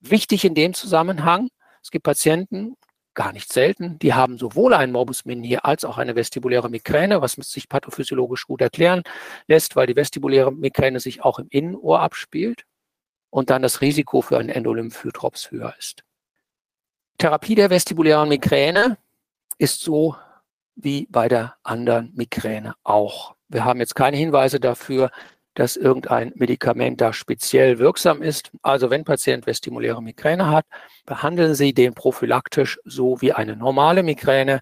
Wichtig 0.00 0.44
in 0.44 0.54
dem 0.54 0.72
Zusammenhang, 0.72 1.48
es 1.82 1.90
gibt 1.90 2.04
Patienten, 2.04 2.76
gar 3.12 3.32
nicht 3.32 3.52
selten, 3.52 3.98
die 3.98 4.14
haben 4.14 4.38
sowohl 4.38 4.72
einen 4.74 4.92
Morbus 4.92 5.24
Menier 5.24 5.64
als 5.66 5.84
auch 5.84 5.98
eine 5.98 6.16
vestibuläre 6.16 6.70
Migräne, 6.70 7.20
was 7.20 7.32
sich 7.32 7.68
pathophysiologisch 7.68 8.46
gut 8.46 8.60
erklären 8.60 9.02
lässt, 9.48 9.76
weil 9.76 9.86
die 9.86 9.96
vestibuläre 9.96 10.52
Migräne 10.52 11.00
sich 11.00 11.22
auch 11.22 11.38
im 11.38 11.48
Innenohr 11.50 12.00
abspielt 12.00 12.64
und 13.30 13.50
dann 13.50 13.62
das 13.62 13.80
Risiko 13.82 14.22
für 14.22 14.38
einen 14.38 14.48
Endolymphhydrops 14.48 15.50
höher 15.50 15.74
ist. 15.78 16.04
Therapie 17.18 17.54
der 17.54 17.70
vestibulären 17.70 18.28
Migräne 18.28 18.98
ist 19.58 19.80
so 19.80 20.16
wie 20.74 21.06
bei 21.10 21.28
der 21.28 21.56
anderen 21.62 22.12
Migräne 22.14 22.74
auch. 22.82 23.34
Wir 23.48 23.64
haben 23.64 23.80
jetzt 23.80 23.94
keine 23.94 24.16
Hinweise 24.16 24.60
dafür, 24.60 25.10
dass 25.56 25.76
irgendein 25.76 26.32
Medikament 26.36 27.00
da 27.00 27.12
speziell 27.12 27.78
wirksam 27.78 28.22
ist. 28.22 28.52
Also 28.62 28.90
wenn 28.90 29.04
Patient 29.04 29.46
vestibuläre 29.46 30.02
Migräne 30.02 30.48
hat, 30.48 30.66
behandeln 31.06 31.54
Sie 31.54 31.72
den 31.72 31.94
prophylaktisch 31.94 32.78
so 32.84 33.20
wie 33.20 33.32
eine 33.32 33.56
normale 33.56 34.02
Migräne, 34.02 34.60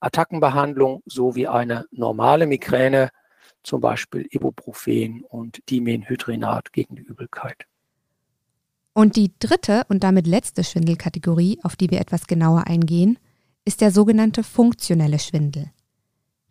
Attackenbehandlung 0.00 1.02
so 1.04 1.34
wie 1.34 1.48
eine 1.48 1.84
normale 1.90 2.46
Migräne, 2.46 3.10
zum 3.64 3.80
Beispiel 3.80 4.26
Ibuprofen 4.30 5.24
und 5.28 5.68
Dimenhydrinat 5.68 6.72
gegen 6.72 6.94
die 6.94 7.02
Übelkeit. 7.02 7.66
Und 8.92 9.16
die 9.16 9.32
dritte 9.40 9.82
und 9.88 10.04
damit 10.04 10.26
letzte 10.28 10.62
Schwindelkategorie, 10.62 11.58
auf 11.64 11.74
die 11.74 11.90
wir 11.90 12.00
etwas 12.00 12.28
genauer 12.28 12.68
eingehen, 12.68 13.18
ist 13.64 13.80
der 13.80 13.90
sogenannte 13.90 14.44
funktionelle 14.44 15.18
Schwindel. 15.18 15.70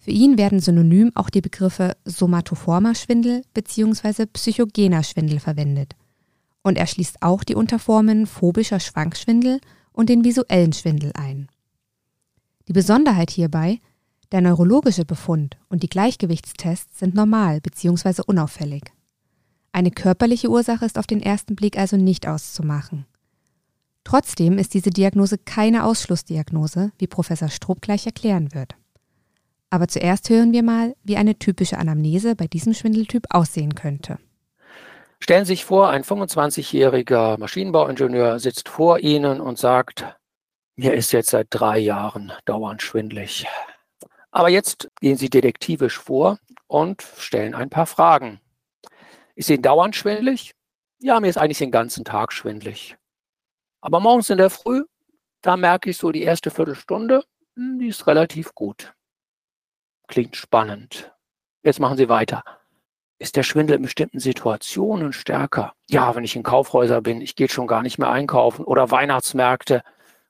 Für 0.06 0.12
ihn 0.12 0.38
werden 0.38 0.60
synonym 0.60 1.12
auch 1.16 1.32
die 1.32 1.42
Begriffe 1.42 1.98
somatoformer 2.06 2.94
Schwindel 2.94 3.42
bzw. 3.56 4.28
psychogener 4.28 5.02
Schwindel 5.02 5.40
verwendet. 5.40 5.96
Und 6.62 6.78
er 6.78 6.86
schließt 6.86 7.24
auch 7.24 7.44
die 7.44 7.56
Unterformen 7.56 8.28
phobischer 8.28 8.80
Schwankschwindel 8.80 9.60
und 9.94 10.10
den 10.10 10.24
visuellen 10.24 10.74
Schwindel 10.74 11.10
ein. 11.16 11.48
Die 12.68 12.74
Besonderheit 12.74 13.32
hierbei, 13.32 13.80
der 14.32 14.42
neurologische 14.42 15.06
Befund 15.06 15.58
und 15.70 15.82
die 15.82 15.90
Gleichgewichtstests 15.90 17.00
sind 17.00 17.16
normal 17.16 17.60
bzw. 17.62 18.22
unauffällig. 18.28 18.84
Eine 19.72 19.90
körperliche 19.90 20.52
Ursache 20.52 20.86
ist 20.86 21.00
auf 21.00 21.08
den 21.08 21.20
ersten 21.20 21.56
Blick 21.56 21.80
also 21.80 21.98
nicht 21.98 22.28
auszumachen. 22.28 23.08
Trotzdem 24.04 24.60
ist 24.60 24.76
diese 24.76 24.92
Diagnose 24.92 25.40
keine 25.40 25.84
Ausschlussdiagnose, 25.84 26.92
wie 27.00 27.08
Professor 27.08 27.50
Stroop 27.50 27.82
gleich 27.82 28.06
erklären 28.06 28.54
wird. 28.54 28.76
Aber 29.70 29.88
zuerst 29.88 30.30
hören 30.30 30.54
wir 30.54 30.64
mal, 30.64 30.96
wie 31.04 31.18
eine 31.18 31.38
typische 31.38 31.78
Anamnese 31.78 32.36
bei 32.36 32.48
diesem 32.48 32.74
Schwindeltyp 32.74 33.26
aussehen 33.30 33.76
könnte. 33.76 34.20
Stellen 35.20 35.46
Sie 35.46 35.54
sich 35.54 35.66
vor, 35.66 35.90
ein 35.90 36.04
25-jähriger 36.04 37.40
Maschinenbauingenieur 37.40 38.40
sitzt 38.40 38.70
vor 38.70 39.00
Ihnen 39.00 39.42
und 39.42 39.58
sagt, 39.58 40.06
mir 40.76 40.94
ist 40.94 41.12
jetzt 41.14 41.30
seit 41.30 41.48
drei 41.50 41.80
Jahren 41.80 42.34
dauernd 42.46 42.82
schwindlig. 42.82 43.48
Aber 44.32 44.50
jetzt 44.50 44.90
gehen 45.00 45.18
Sie 45.18 45.30
detektivisch 45.30 45.98
vor 45.98 46.38
und 46.68 47.02
stellen 47.18 47.56
ein 47.56 47.70
paar 47.70 47.86
Fragen. 47.86 48.42
Ist 49.36 49.50
Ihnen 49.50 49.62
dauernd 49.62 49.96
schwindlig? 49.96 50.54
Ja, 51.00 51.20
mir 51.20 51.28
ist 51.28 51.38
eigentlich 51.38 51.60
den 51.60 51.72
ganzen 51.72 52.04
Tag 52.06 52.34
schwindlig. 52.34 52.98
Aber 53.82 54.00
morgens 54.00 54.30
in 54.30 54.38
der 54.38 54.50
Früh, 54.50 54.84
da 55.42 55.58
merke 55.58 55.90
ich 55.90 55.98
so 55.98 56.12
die 56.12 56.24
erste 56.24 56.52
Viertelstunde, 56.52 57.24
hm, 57.56 57.80
die 57.80 57.88
ist 57.88 58.08
relativ 58.08 58.56
gut. 58.56 58.95
Klingt 60.08 60.36
spannend. 60.36 61.12
Jetzt 61.64 61.80
machen 61.80 61.98
Sie 61.98 62.10
weiter. 62.10 62.44
Ist 63.18 63.36
der 63.36 63.44
Schwindel 63.44 63.78
in 63.78 63.82
bestimmten 63.82 64.20
Situationen 64.20 65.14
stärker? 65.14 65.74
Ja, 65.90 66.16
wenn 66.16 66.24
ich 66.24 66.36
in 66.36 66.44
Kaufhäuser 66.44 67.02
bin, 67.02 67.22
ich 67.22 67.36
gehe 67.36 67.50
schon 67.50 67.68
gar 67.68 67.82
nicht 67.82 67.98
mehr 67.98 68.10
einkaufen 68.10 68.66
oder 68.66 68.92
Weihnachtsmärkte, 68.92 69.84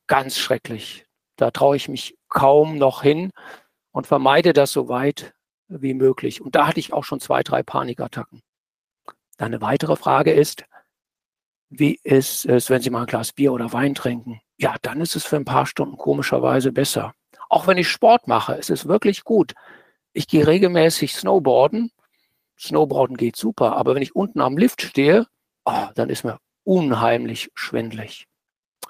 ganz 0.07 0.37
schrecklich. 0.37 1.05
Da 1.35 1.51
traue 1.51 1.75
ich 1.75 1.89
mich 1.89 2.17
kaum 2.29 2.77
noch 2.77 3.01
hin 3.01 3.31
und 3.91 4.07
vermeide 4.07 4.53
das 4.53 4.71
so 4.71 4.87
weit 4.87 5.33
wie 5.67 5.93
möglich. 5.93 6.41
Und 6.41 6.55
da 6.55 6.67
hatte 6.67 6.79
ich 6.79 6.93
auch 6.93 7.03
schon 7.03 7.19
zwei, 7.19 7.43
drei 7.43 7.63
Panikattacken. 7.63 8.41
Dann 9.37 9.47
eine 9.47 9.61
weitere 9.61 9.95
Frage 9.95 10.31
ist, 10.31 10.63
wie 11.69 11.99
ist 12.03 12.45
es, 12.45 12.69
wenn 12.69 12.81
Sie 12.81 12.91
mal 12.91 13.01
ein 13.01 13.07
Glas 13.07 13.33
Bier 13.33 13.51
oder 13.51 13.73
Wein 13.73 13.95
trinken? 13.95 14.39
Ja, 14.57 14.75
dann 14.81 15.01
ist 15.01 15.15
es 15.15 15.25
für 15.25 15.35
ein 15.35 15.45
paar 15.45 15.65
Stunden 15.65 15.97
komischerweise 15.97 16.71
besser. 16.71 17.13
Auch 17.49 17.67
wenn 17.67 17.77
ich 17.77 17.89
Sport 17.89 18.27
mache, 18.27 18.53
ist 18.53 18.69
es 18.69 18.87
wirklich 18.87 19.23
gut. 19.23 19.53
Ich 20.13 20.27
gehe 20.27 20.47
regelmäßig 20.47 21.13
Snowboarden. 21.13 21.91
Snowboarden 22.59 23.17
geht 23.17 23.35
super, 23.35 23.75
aber 23.75 23.95
wenn 23.95 24.01
ich 24.01 24.15
unten 24.15 24.41
am 24.41 24.57
Lift 24.57 24.81
stehe, 24.81 25.27
oh, 25.65 25.87
dann 25.95 26.09
ist 26.09 26.23
mir 26.23 26.39
unheimlich 26.63 27.51
schwindlig. 27.53 28.27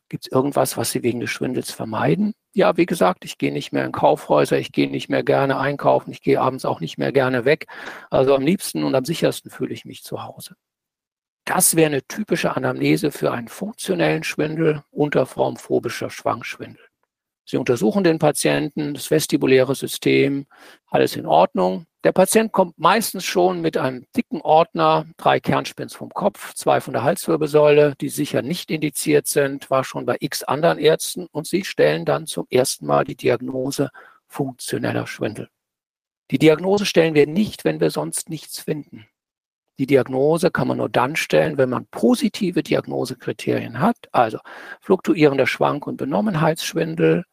Gibt 0.07 0.25
es 0.25 0.31
irgendwas, 0.31 0.77
was 0.77 0.91
Sie 0.91 1.01
wegen 1.01 1.19
des 1.19 1.31
Schwindels 1.31 1.71
vermeiden? 1.71 2.35
Ja, 2.53 2.77
wie 2.77 2.85
gesagt, 2.85 3.25
ich 3.25 3.37
gehe 3.37 3.51
nicht 3.51 3.71
mehr 3.73 3.85
in 3.85 3.91
Kaufhäuser, 3.91 4.57
ich 4.59 4.71
gehe 4.71 4.89
nicht 4.89 5.09
mehr 5.09 5.23
gerne 5.23 5.57
einkaufen, 5.57 6.11
ich 6.11 6.21
gehe 6.21 6.39
abends 6.39 6.63
auch 6.63 6.79
nicht 6.79 6.97
mehr 6.97 7.11
gerne 7.11 7.43
weg. 7.43 7.65
Also 8.11 8.35
am 8.35 8.43
liebsten 8.43 8.83
und 8.83 8.93
am 8.93 9.03
sichersten 9.03 9.49
fühle 9.49 9.73
ich 9.73 9.83
mich 9.83 10.03
zu 10.03 10.23
Hause. 10.23 10.55
Das 11.45 11.75
wäre 11.75 11.87
eine 11.87 12.07
typische 12.07 12.55
Anamnese 12.55 13.11
für 13.11 13.31
einen 13.31 13.47
funktionellen 13.47 14.23
Schwindel 14.23 14.83
unter 14.91 15.25
Form 15.25 15.57
phobischer 15.57 16.09
Schwangschwindel. 16.09 16.84
Sie 17.45 17.57
untersuchen 17.57 18.03
den 18.03 18.17
Patienten, 18.17 18.95
das 18.95 19.11
vestibuläre 19.11 19.75
System, 19.75 20.47
alles 20.87 21.15
in 21.15 21.27
Ordnung. 21.27 21.85
Der 22.03 22.11
Patient 22.11 22.51
kommt 22.51 22.77
meistens 22.77 23.23
schon 23.23 23.61
mit 23.61 23.77
einem 23.77 24.05
dicken 24.15 24.41
Ordner, 24.41 25.05
drei 25.17 25.39
Kernspins 25.39 25.95
vom 25.95 26.09
Kopf, 26.09 26.53
zwei 26.55 26.81
von 26.81 26.93
der 26.93 27.03
Halswirbelsäule, 27.03 27.95
die 28.01 28.09
sicher 28.09 28.41
nicht 28.41 28.71
indiziert 28.71 29.27
sind, 29.27 29.69
war 29.69 29.83
schon 29.83 30.05
bei 30.05 30.17
x 30.19 30.43
anderen 30.43 30.79
Ärzten 30.79 31.27
und 31.31 31.47
sie 31.47 31.63
stellen 31.63 32.05
dann 32.05 32.25
zum 32.25 32.47
ersten 32.49 32.87
Mal 32.87 33.05
die 33.05 33.15
Diagnose 33.15 33.89
funktioneller 34.27 35.07
Schwindel. 35.07 35.49
Die 36.31 36.39
Diagnose 36.39 36.85
stellen 36.85 37.13
wir 37.13 37.27
nicht, 37.27 37.63
wenn 37.63 37.79
wir 37.79 37.91
sonst 37.91 38.29
nichts 38.29 38.59
finden. 38.59 39.07
Die 39.77 39.87
Diagnose 39.87 40.51
kann 40.51 40.67
man 40.67 40.77
nur 40.77 40.89
dann 40.89 41.15
stellen, 41.15 41.57
wenn 41.57 41.69
man 41.69 41.85
positive 41.87 42.63
Diagnosekriterien 42.63 43.79
hat, 43.79 43.97
also 44.11 44.39
fluktuierender 44.79 45.47
Schwank- 45.47 45.85
und 45.85 45.97
Benommenheitsschwindel, 45.97 47.25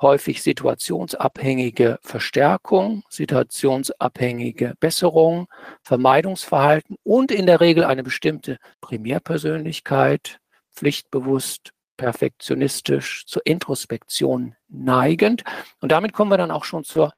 häufig 0.00 0.42
situationsabhängige 0.42 1.98
Verstärkung, 2.02 3.02
situationsabhängige 3.08 4.74
Besserung, 4.80 5.48
Vermeidungsverhalten 5.82 6.96
und 7.02 7.30
in 7.30 7.46
der 7.46 7.60
Regel 7.60 7.84
eine 7.84 8.02
bestimmte 8.02 8.58
Primärpersönlichkeit, 8.80 10.38
pflichtbewusst, 10.74 11.70
perfektionistisch, 11.96 13.24
zur 13.26 13.46
Introspektion 13.46 14.56
neigend. 14.68 15.44
Und 15.80 15.92
damit 15.92 16.12
kommen 16.12 16.30
wir 16.30 16.38
dann 16.38 16.50
auch 16.50 16.64
schon 16.64 16.84
zur 16.84 17.12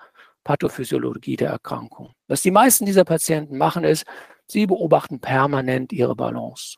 Pathophysiologie 0.44 1.36
der 1.36 1.50
Erkrankung. 1.50 2.12
Was 2.28 2.42
die 2.42 2.50
meisten 2.50 2.86
dieser 2.86 3.04
Patienten 3.04 3.58
machen, 3.58 3.84
ist, 3.84 4.04
sie 4.46 4.66
beobachten 4.66 5.20
permanent 5.20 5.92
ihre 5.92 6.14
Balance. 6.14 6.76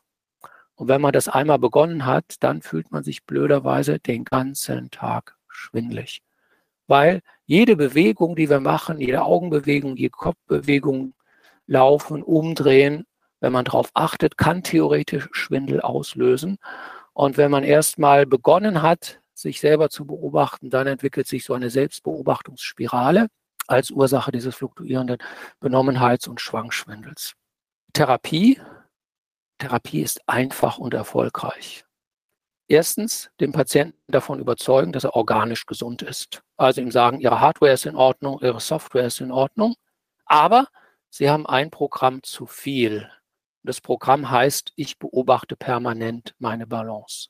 Und 0.75 0.87
wenn 0.87 1.01
man 1.01 1.11
das 1.11 1.27
einmal 1.27 1.59
begonnen 1.59 2.05
hat, 2.05 2.35
dann 2.39 2.61
fühlt 2.61 2.89
man 2.91 3.03
sich 3.03 3.25
blöderweise 3.25 3.99
den 3.99 4.23
ganzen 4.23 4.89
Tag 4.91 5.35
schwindlig. 5.49 6.21
Weil 6.87 7.21
jede 7.45 7.75
Bewegung, 7.75 8.35
die 8.35 8.49
wir 8.49 8.59
machen, 8.59 8.99
jede 8.99 9.23
Augenbewegung, 9.23 9.95
jede 9.95 10.11
Kopfbewegung, 10.11 11.13
laufen, 11.67 12.23
umdrehen, 12.23 13.05
wenn 13.39 13.53
man 13.53 13.65
darauf 13.65 13.91
achtet, 13.93 14.37
kann 14.37 14.63
theoretisch 14.63 15.29
Schwindel 15.31 15.81
auslösen. 15.81 16.57
Und 17.13 17.37
wenn 17.37 17.51
man 17.51 17.63
erstmal 17.63 18.25
begonnen 18.25 18.81
hat, 18.81 19.21
sich 19.33 19.59
selber 19.59 19.89
zu 19.89 20.05
beobachten, 20.05 20.69
dann 20.69 20.87
entwickelt 20.87 21.27
sich 21.27 21.45
so 21.45 21.53
eine 21.53 21.69
Selbstbeobachtungsspirale 21.69 23.27
als 23.67 23.91
Ursache 23.91 24.31
dieses 24.31 24.55
fluktuierenden 24.55 25.17
Benommenheits- 25.61 26.27
und 26.27 26.41
Schwangschwindels. 26.41 27.35
Therapie. 27.93 28.59
Therapie 29.59 30.01
ist 30.01 30.27
einfach 30.27 30.77
und 30.77 30.93
erfolgreich. 30.93 31.85
Erstens, 32.71 33.31
den 33.39 33.51
Patienten 33.51 33.97
davon 34.11 34.39
überzeugen, 34.39 34.91
dass 34.91 35.03
er 35.03 35.15
organisch 35.15 35.65
gesund 35.65 36.03
ist. 36.03 36.43
Also 36.55 36.81
ihm 36.81 36.91
sagen, 36.91 37.19
Ihre 37.19 37.41
Hardware 37.41 37.73
ist 37.73 37.87
in 37.87 37.95
Ordnung, 37.95 38.39
Ihre 38.43 38.59
Software 38.59 39.07
ist 39.07 39.21
in 39.21 39.31
Ordnung. 39.31 39.73
Aber 40.25 40.67
Sie 41.09 41.31
haben 41.31 41.47
ein 41.47 41.71
Programm 41.71 42.21
zu 42.21 42.45
viel. 42.45 43.09
Das 43.63 43.81
Programm 43.81 44.29
heißt, 44.29 44.73
ich 44.75 44.99
beobachte 44.99 45.55
permanent 45.55 46.35
meine 46.37 46.67
Balance. 46.67 47.29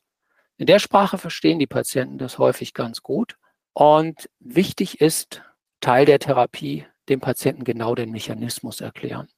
In 0.58 0.66
der 0.66 0.80
Sprache 0.80 1.18
verstehen 1.18 1.58
die 1.58 1.68
Patienten 1.68 2.18
das 2.18 2.38
häufig 2.38 2.74
ganz 2.74 3.02
gut. 3.02 3.38
Und 3.72 4.30
wichtig 4.42 5.00
ist, 5.00 5.42
Teil 5.80 6.04
der 6.04 6.20
Therapie, 6.20 6.86
dem 7.08 7.22
Patienten 7.22 7.64
genau 7.64 7.96
den 7.96 8.12
Mechanismus 8.12 8.82
erklären. 8.82 9.30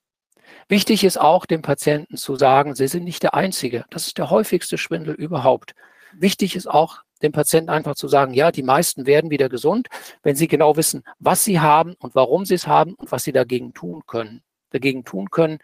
Wichtig 0.67 1.03
ist 1.03 1.21
auch, 1.21 1.45
dem 1.45 1.61
Patienten 1.61 2.17
zu 2.17 2.35
sagen, 2.37 2.73
Sie 2.73 2.87
sind 2.87 3.03
nicht 3.03 3.21
der 3.21 3.35
Einzige. 3.35 3.85
Das 3.91 4.07
ist 4.07 4.17
der 4.17 4.31
häufigste 4.31 4.79
Schwindel 4.79 5.13
überhaupt. 5.13 5.75
Wichtig 6.13 6.55
ist 6.55 6.67
auch, 6.67 7.03
dem 7.21 7.31
Patienten 7.31 7.69
einfach 7.69 7.95
zu 7.95 8.07
sagen, 8.07 8.33
ja, 8.33 8.51
die 8.51 8.63
meisten 8.63 9.05
werden 9.05 9.29
wieder 9.29 9.49
gesund, 9.49 9.87
wenn 10.23 10.35
sie 10.35 10.47
genau 10.47 10.75
wissen, 10.75 11.03
was 11.19 11.43
sie 11.43 11.59
haben 11.59 11.95
und 11.99 12.15
warum 12.15 12.45
sie 12.45 12.55
es 12.55 12.67
haben 12.67 12.95
und 12.95 13.11
was 13.11 13.23
sie 13.23 13.31
dagegen 13.31 13.73
tun 13.73 14.03
können. 14.07 14.41
Dagegen 14.71 15.03
tun 15.03 15.29
können, 15.29 15.59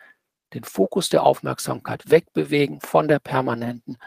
den 0.54 0.64
Fokus 0.64 1.10
der 1.10 1.24
Aufmerksamkeit 1.24 2.10
wegbewegen 2.10 2.80
von 2.82 3.08
der 3.08 3.20
permanenten 3.20 3.98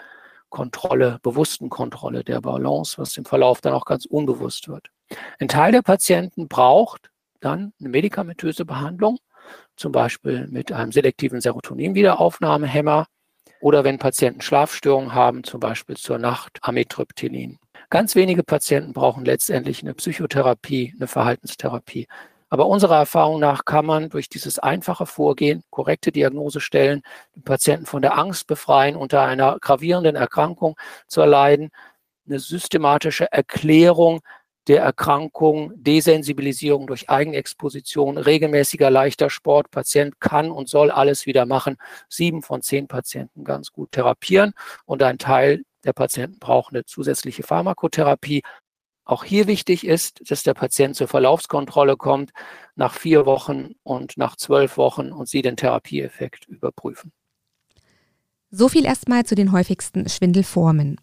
Kontrolle, 0.48 1.18
bewussten 1.22 1.70
Kontrolle 1.70 2.24
der 2.24 2.40
Balance, 2.40 2.98
was 2.98 3.16
im 3.16 3.24
Verlauf 3.24 3.60
dann 3.60 3.72
auch 3.72 3.84
ganz 3.84 4.04
unbewusst 4.04 4.68
wird. 4.68 4.90
Ein 5.38 5.48
Teil 5.48 5.72
der 5.72 5.82
Patienten 5.82 6.48
braucht 6.48 7.10
dann 7.40 7.72
eine 7.80 7.88
medikamentöse 7.88 8.64
Behandlung, 8.64 9.18
zum 9.76 9.92
Beispiel 9.92 10.46
mit 10.48 10.72
einem 10.72 10.92
selektiven 10.92 11.40
Serotonin-Wiederaufnahmehemmer 11.40 13.06
oder 13.60 13.84
wenn 13.84 13.98
Patienten 13.98 14.40
Schlafstörungen 14.40 15.14
haben, 15.14 15.44
zum 15.44 15.60
Beispiel 15.60 15.96
zur 15.96 16.18
Nacht 16.18 16.58
Amitriptylin. 16.62 17.58
Ganz 17.90 18.14
wenige 18.14 18.42
Patienten 18.42 18.92
brauchen 18.92 19.24
letztendlich 19.24 19.82
eine 19.82 19.94
Psychotherapie, 19.94 20.94
eine 20.96 21.06
Verhaltenstherapie. 21.06 22.06
Aber 22.48 22.66
unserer 22.66 22.96
Erfahrung 22.96 23.38
nach 23.38 23.64
kann 23.64 23.86
man 23.86 24.10
durch 24.10 24.28
dieses 24.28 24.58
einfache 24.58 25.06
Vorgehen, 25.06 25.62
korrekte 25.70 26.10
Diagnose 26.10 26.60
stellen, 26.60 27.02
den 27.36 27.44
Patienten 27.44 27.86
von 27.86 28.02
der 28.02 28.18
Angst 28.18 28.48
befreien, 28.48 28.96
unter 28.96 29.22
einer 29.22 29.58
gravierenden 29.60 30.16
Erkrankung 30.16 30.76
zu 31.06 31.20
erleiden, 31.20 31.70
eine 32.26 32.40
systematische 32.40 33.30
Erklärung 33.30 34.20
der 34.70 34.82
Erkrankung, 34.82 35.72
Desensibilisierung 35.74 36.86
durch 36.86 37.10
Eigenexposition, 37.10 38.16
regelmäßiger 38.18 38.88
leichter 38.88 39.28
Sport. 39.28 39.72
Patient 39.72 40.20
kann 40.20 40.52
und 40.52 40.68
soll 40.68 40.92
alles 40.92 41.26
wieder 41.26 41.44
machen. 41.44 41.76
Sieben 42.08 42.40
von 42.40 42.62
zehn 42.62 42.86
Patienten 42.86 43.42
ganz 43.42 43.72
gut 43.72 43.90
therapieren 43.90 44.52
und 44.84 45.02
ein 45.02 45.18
Teil 45.18 45.64
der 45.82 45.92
Patienten 45.92 46.38
braucht 46.38 46.72
eine 46.72 46.84
zusätzliche 46.84 47.42
Pharmakotherapie. 47.42 48.42
Auch 49.04 49.24
hier 49.24 49.48
wichtig 49.48 49.84
ist, 49.84 50.30
dass 50.30 50.44
der 50.44 50.54
Patient 50.54 50.94
zur 50.94 51.08
Verlaufskontrolle 51.08 51.96
kommt 51.96 52.30
nach 52.76 52.94
vier 52.94 53.26
Wochen 53.26 53.74
und 53.82 54.16
nach 54.18 54.36
zwölf 54.36 54.76
Wochen 54.76 55.10
und 55.10 55.28
Sie 55.28 55.42
den 55.42 55.56
Therapieeffekt 55.56 56.46
überprüfen. 56.46 57.10
So 58.52 58.68
viel 58.68 58.84
erstmal 58.84 59.26
zu 59.26 59.34
den 59.34 59.50
häufigsten 59.50 60.08
Schwindelformen. 60.08 61.00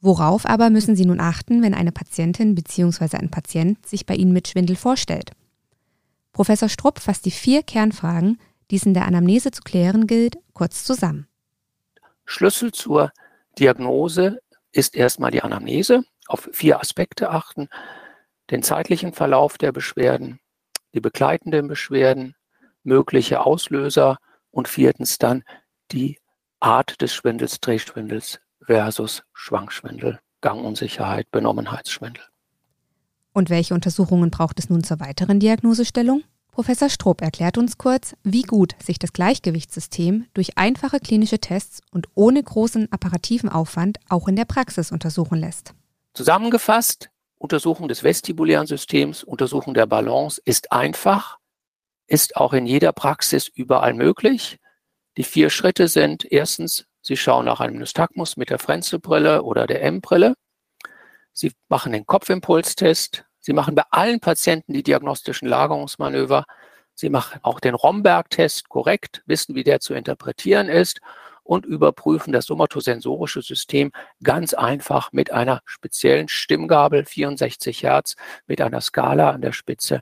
Worauf 0.00 0.46
aber 0.46 0.70
müssen 0.70 0.96
Sie 0.96 1.04
nun 1.04 1.20
achten, 1.20 1.62
wenn 1.62 1.74
eine 1.74 1.92
Patientin 1.92 2.54
bzw. 2.54 3.18
ein 3.18 3.30
Patient 3.30 3.86
sich 3.86 4.06
bei 4.06 4.14
Ihnen 4.14 4.32
mit 4.32 4.48
Schwindel 4.48 4.76
vorstellt? 4.76 5.32
Professor 6.32 6.68
Strupp 6.68 7.00
fasst 7.00 7.26
die 7.26 7.30
vier 7.30 7.62
Kernfragen, 7.62 8.38
die 8.70 8.76
es 8.76 8.86
in 8.86 8.94
der 8.94 9.04
Anamnese 9.04 9.50
zu 9.50 9.62
klären 9.62 10.06
gilt, 10.06 10.38
kurz 10.54 10.84
zusammen. 10.84 11.26
Schlüssel 12.24 12.72
zur 12.72 13.12
Diagnose 13.58 14.40
ist 14.72 14.94
erstmal 14.94 15.32
die 15.32 15.42
Anamnese, 15.42 16.04
auf 16.28 16.48
vier 16.52 16.80
Aspekte 16.80 17.30
achten, 17.30 17.68
den 18.50 18.62
zeitlichen 18.62 19.12
Verlauf 19.12 19.58
der 19.58 19.72
Beschwerden, 19.72 20.40
die 20.94 21.00
begleitenden 21.00 21.68
Beschwerden, 21.68 22.36
mögliche 22.84 23.44
Auslöser 23.44 24.18
und 24.50 24.68
viertens 24.68 25.18
dann 25.18 25.42
die 25.92 26.18
Art 26.60 27.00
des 27.02 27.12
Schwindels, 27.12 27.60
Drehschwindels 27.60 28.40
versus 28.70 29.24
Schwankschwindel, 29.32 30.20
Gangunsicherheit, 30.42 31.28
Benommenheitsschwindel. 31.32 32.22
Und 33.32 33.50
welche 33.50 33.74
Untersuchungen 33.74 34.30
braucht 34.30 34.60
es 34.60 34.70
nun 34.70 34.84
zur 34.84 35.00
weiteren 35.00 35.40
Diagnosestellung? 35.40 36.22
Professor 36.52 36.88
Stroop 36.88 37.20
erklärt 37.20 37.58
uns 37.58 37.78
kurz, 37.78 38.14
wie 38.22 38.42
gut 38.42 38.76
sich 38.80 39.00
das 39.00 39.12
Gleichgewichtssystem 39.12 40.26
durch 40.34 40.56
einfache 40.56 41.00
klinische 41.00 41.40
Tests 41.40 41.80
und 41.90 42.06
ohne 42.14 42.40
großen 42.40 42.92
apparativen 42.92 43.48
Aufwand 43.48 43.98
auch 44.08 44.28
in 44.28 44.36
der 44.36 44.44
Praxis 44.44 44.92
untersuchen 44.92 45.40
lässt. 45.40 45.74
Zusammengefasst, 46.14 47.10
Untersuchung 47.38 47.88
des 47.88 48.04
vestibulären 48.04 48.68
Systems, 48.68 49.24
Untersuchung 49.24 49.74
der 49.74 49.86
Balance 49.86 50.40
ist 50.44 50.70
einfach, 50.70 51.38
ist 52.06 52.36
auch 52.36 52.52
in 52.52 52.66
jeder 52.66 52.92
Praxis 52.92 53.48
überall 53.48 53.94
möglich. 53.94 54.60
Die 55.16 55.24
vier 55.24 55.50
Schritte 55.50 55.88
sind 55.88 56.24
erstens 56.24 56.86
Sie 57.10 57.16
schauen 57.16 57.46
nach 57.46 57.58
einem 57.58 57.78
Nystagmus 57.78 58.36
mit 58.36 58.50
der 58.50 58.60
Frenzelbrille 58.60 59.42
oder 59.42 59.66
der 59.66 59.82
M-Brille. 59.82 60.34
Sie 61.32 61.50
machen 61.68 61.90
den 61.90 62.06
Kopfimpulstest. 62.06 63.24
Sie 63.40 63.52
machen 63.52 63.74
bei 63.74 63.82
allen 63.90 64.20
Patienten 64.20 64.74
die 64.74 64.84
diagnostischen 64.84 65.48
Lagerungsmanöver. 65.48 66.44
Sie 66.94 67.10
machen 67.10 67.40
auch 67.42 67.58
den 67.58 67.74
Romberg-Test 67.74 68.68
korrekt, 68.68 69.24
wissen, 69.26 69.56
wie 69.56 69.64
der 69.64 69.80
zu 69.80 69.94
interpretieren 69.94 70.68
ist 70.68 71.00
und 71.42 71.66
überprüfen 71.66 72.32
das 72.32 72.46
somatosensorische 72.46 73.42
System 73.42 73.90
ganz 74.22 74.54
einfach 74.54 75.10
mit 75.10 75.32
einer 75.32 75.62
speziellen 75.64 76.28
Stimmgabel, 76.28 77.04
64 77.04 77.82
Hertz, 77.82 78.14
mit 78.46 78.60
einer 78.60 78.80
Skala 78.80 79.30
an 79.30 79.42
der 79.42 79.52
Spitze. 79.52 80.00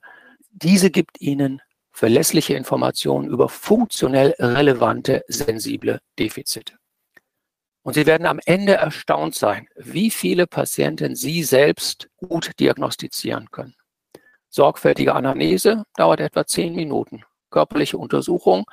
Diese 0.50 0.90
gibt 0.90 1.22
Ihnen 1.22 1.62
verlässliche 1.90 2.52
Informationen 2.52 3.30
über 3.30 3.48
funktionell 3.48 4.34
relevante 4.38 5.24
sensible 5.28 6.00
Defizite. 6.18 6.74
Und 7.88 7.94
Sie 7.94 8.04
werden 8.04 8.26
am 8.26 8.38
Ende 8.44 8.74
erstaunt 8.74 9.34
sein, 9.34 9.66
wie 9.74 10.10
viele 10.10 10.46
Patienten 10.46 11.16
Sie 11.16 11.42
selbst 11.42 12.10
gut 12.18 12.50
diagnostizieren 12.60 13.50
können. 13.50 13.76
Sorgfältige 14.50 15.14
Anamnese 15.14 15.84
dauert 15.96 16.20
etwa 16.20 16.44
zehn 16.44 16.74
Minuten. 16.74 17.22
Körperliche 17.48 17.96
Untersuchung 17.96 18.66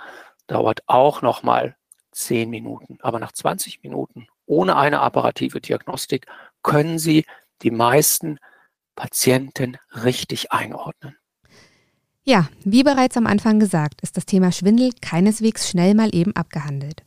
dauert 0.48 0.82
auch 0.88 1.22
nochmal 1.22 1.78
zehn 2.12 2.50
Minuten. 2.50 2.98
Aber 3.00 3.20
nach 3.20 3.32
20 3.32 3.84
Minuten 3.84 4.28
ohne 4.48 4.76
eine 4.76 5.00
apparative 5.00 5.62
Diagnostik 5.62 6.26
können 6.62 7.00
Sie 7.00 7.24
die 7.62 7.72
meisten 7.72 8.38
Patienten 8.96 9.78
richtig 10.04 10.52
einordnen. 10.52 11.16
Ja, 12.26 12.50
wie 12.66 12.84
bereits 12.84 13.16
am 13.16 13.28
Anfang 13.28 13.62
gesagt, 13.62 14.02
ist 14.02 14.18
das 14.18 14.26
Thema 14.26 14.52
Schwindel 14.52 14.92
keineswegs 15.02 15.70
schnell 15.70 15.94
mal 15.94 16.14
eben 16.14 16.36
abgehandelt. 16.36 17.06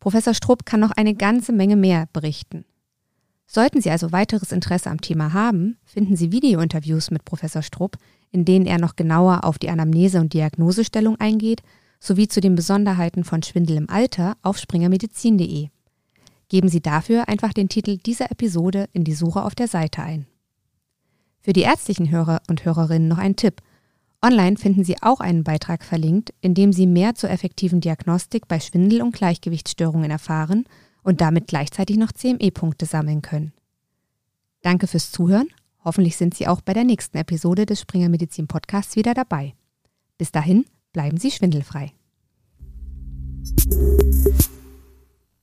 Professor 0.00 0.34
Strupp 0.34 0.64
kann 0.64 0.80
noch 0.80 0.92
eine 0.92 1.14
ganze 1.14 1.52
Menge 1.52 1.76
mehr 1.76 2.08
berichten. 2.12 2.64
Sollten 3.46 3.80
Sie 3.80 3.90
also 3.90 4.12
weiteres 4.12 4.52
Interesse 4.52 4.90
am 4.90 5.00
Thema 5.00 5.32
haben, 5.32 5.78
finden 5.84 6.16
Sie 6.16 6.32
Videointerviews 6.32 7.10
mit 7.10 7.24
Professor 7.24 7.62
Strupp, 7.62 7.96
in 8.30 8.44
denen 8.44 8.66
er 8.66 8.78
noch 8.78 8.94
genauer 8.94 9.44
auf 9.44 9.58
die 9.58 9.70
Anamnese 9.70 10.20
und 10.20 10.34
Diagnosestellung 10.34 11.18
eingeht, 11.18 11.62
sowie 11.98 12.28
zu 12.28 12.40
den 12.40 12.54
Besonderheiten 12.54 13.24
von 13.24 13.42
Schwindel 13.42 13.76
im 13.76 13.90
Alter 13.90 14.36
auf 14.42 14.58
springermedizin.de. 14.58 15.68
Geben 16.48 16.68
Sie 16.68 16.80
dafür 16.80 17.28
einfach 17.28 17.52
den 17.52 17.68
Titel 17.68 17.96
dieser 17.96 18.30
Episode 18.30 18.88
in 18.92 19.04
die 19.04 19.14
Suche 19.14 19.42
auf 19.42 19.54
der 19.54 19.68
Seite 19.68 20.02
ein. 20.02 20.26
Für 21.40 21.52
die 21.52 21.62
ärztlichen 21.62 22.10
Hörer 22.10 22.42
und 22.48 22.64
Hörerinnen 22.64 23.08
noch 23.08 23.18
ein 23.18 23.36
Tipp. 23.36 23.62
Online 24.20 24.56
finden 24.56 24.82
Sie 24.82 25.00
auch 25.00 25.20
einen 25.20 25.44
Beitrag 25.44 25.84
verlinkt, 25.84 26.34
in 26.40 26.54
dem 26.54 26.72
Sie 26.72 26.86
mehr 26.86 27.14
zur 27.14 27.30
effektiven 27.30 27.80
Diagnostik 27.80 28.48
bei 28.48 28.58
Schwindel- 28.58 29.02
und 29.02 29.14
Gleichgewichtsstörungen 29.14 30.10
erfahren 30.10 30.64
und 31.02 31.20
damit 31.20 31.46
gleichzeitig 31.46 31.96
noch 31.96 32.10
CME-Punkte 32.10 32.84
sammeln 32.84 33.22
können. 33.22 33.52
Danke 34.62 34.88
fürs 34.88 35.12
Zuhören. 35.12 35.48
Hoffentlich 35.84 36.16
sind 36.16 36.34
Sie 36.34 36.48
auch 36.48 36.60
bei 36.60 36.74
der 36.74 36.84
nächsten 36.84 37.16
Episode 37.16 37.64
des 37.64 37.80
Springer 37.80 38.08
Medizin 38.08 38.48
Podcasts 38.48 38.96
wieder 38.96 39.14
dabei. 39.14 39.54
Bis 40.18 40.32
dahin, 40.32 40.64
bleiben 40.92 41.18
Sie 41.18 41.30
schwindelfrei. 41.30 41.92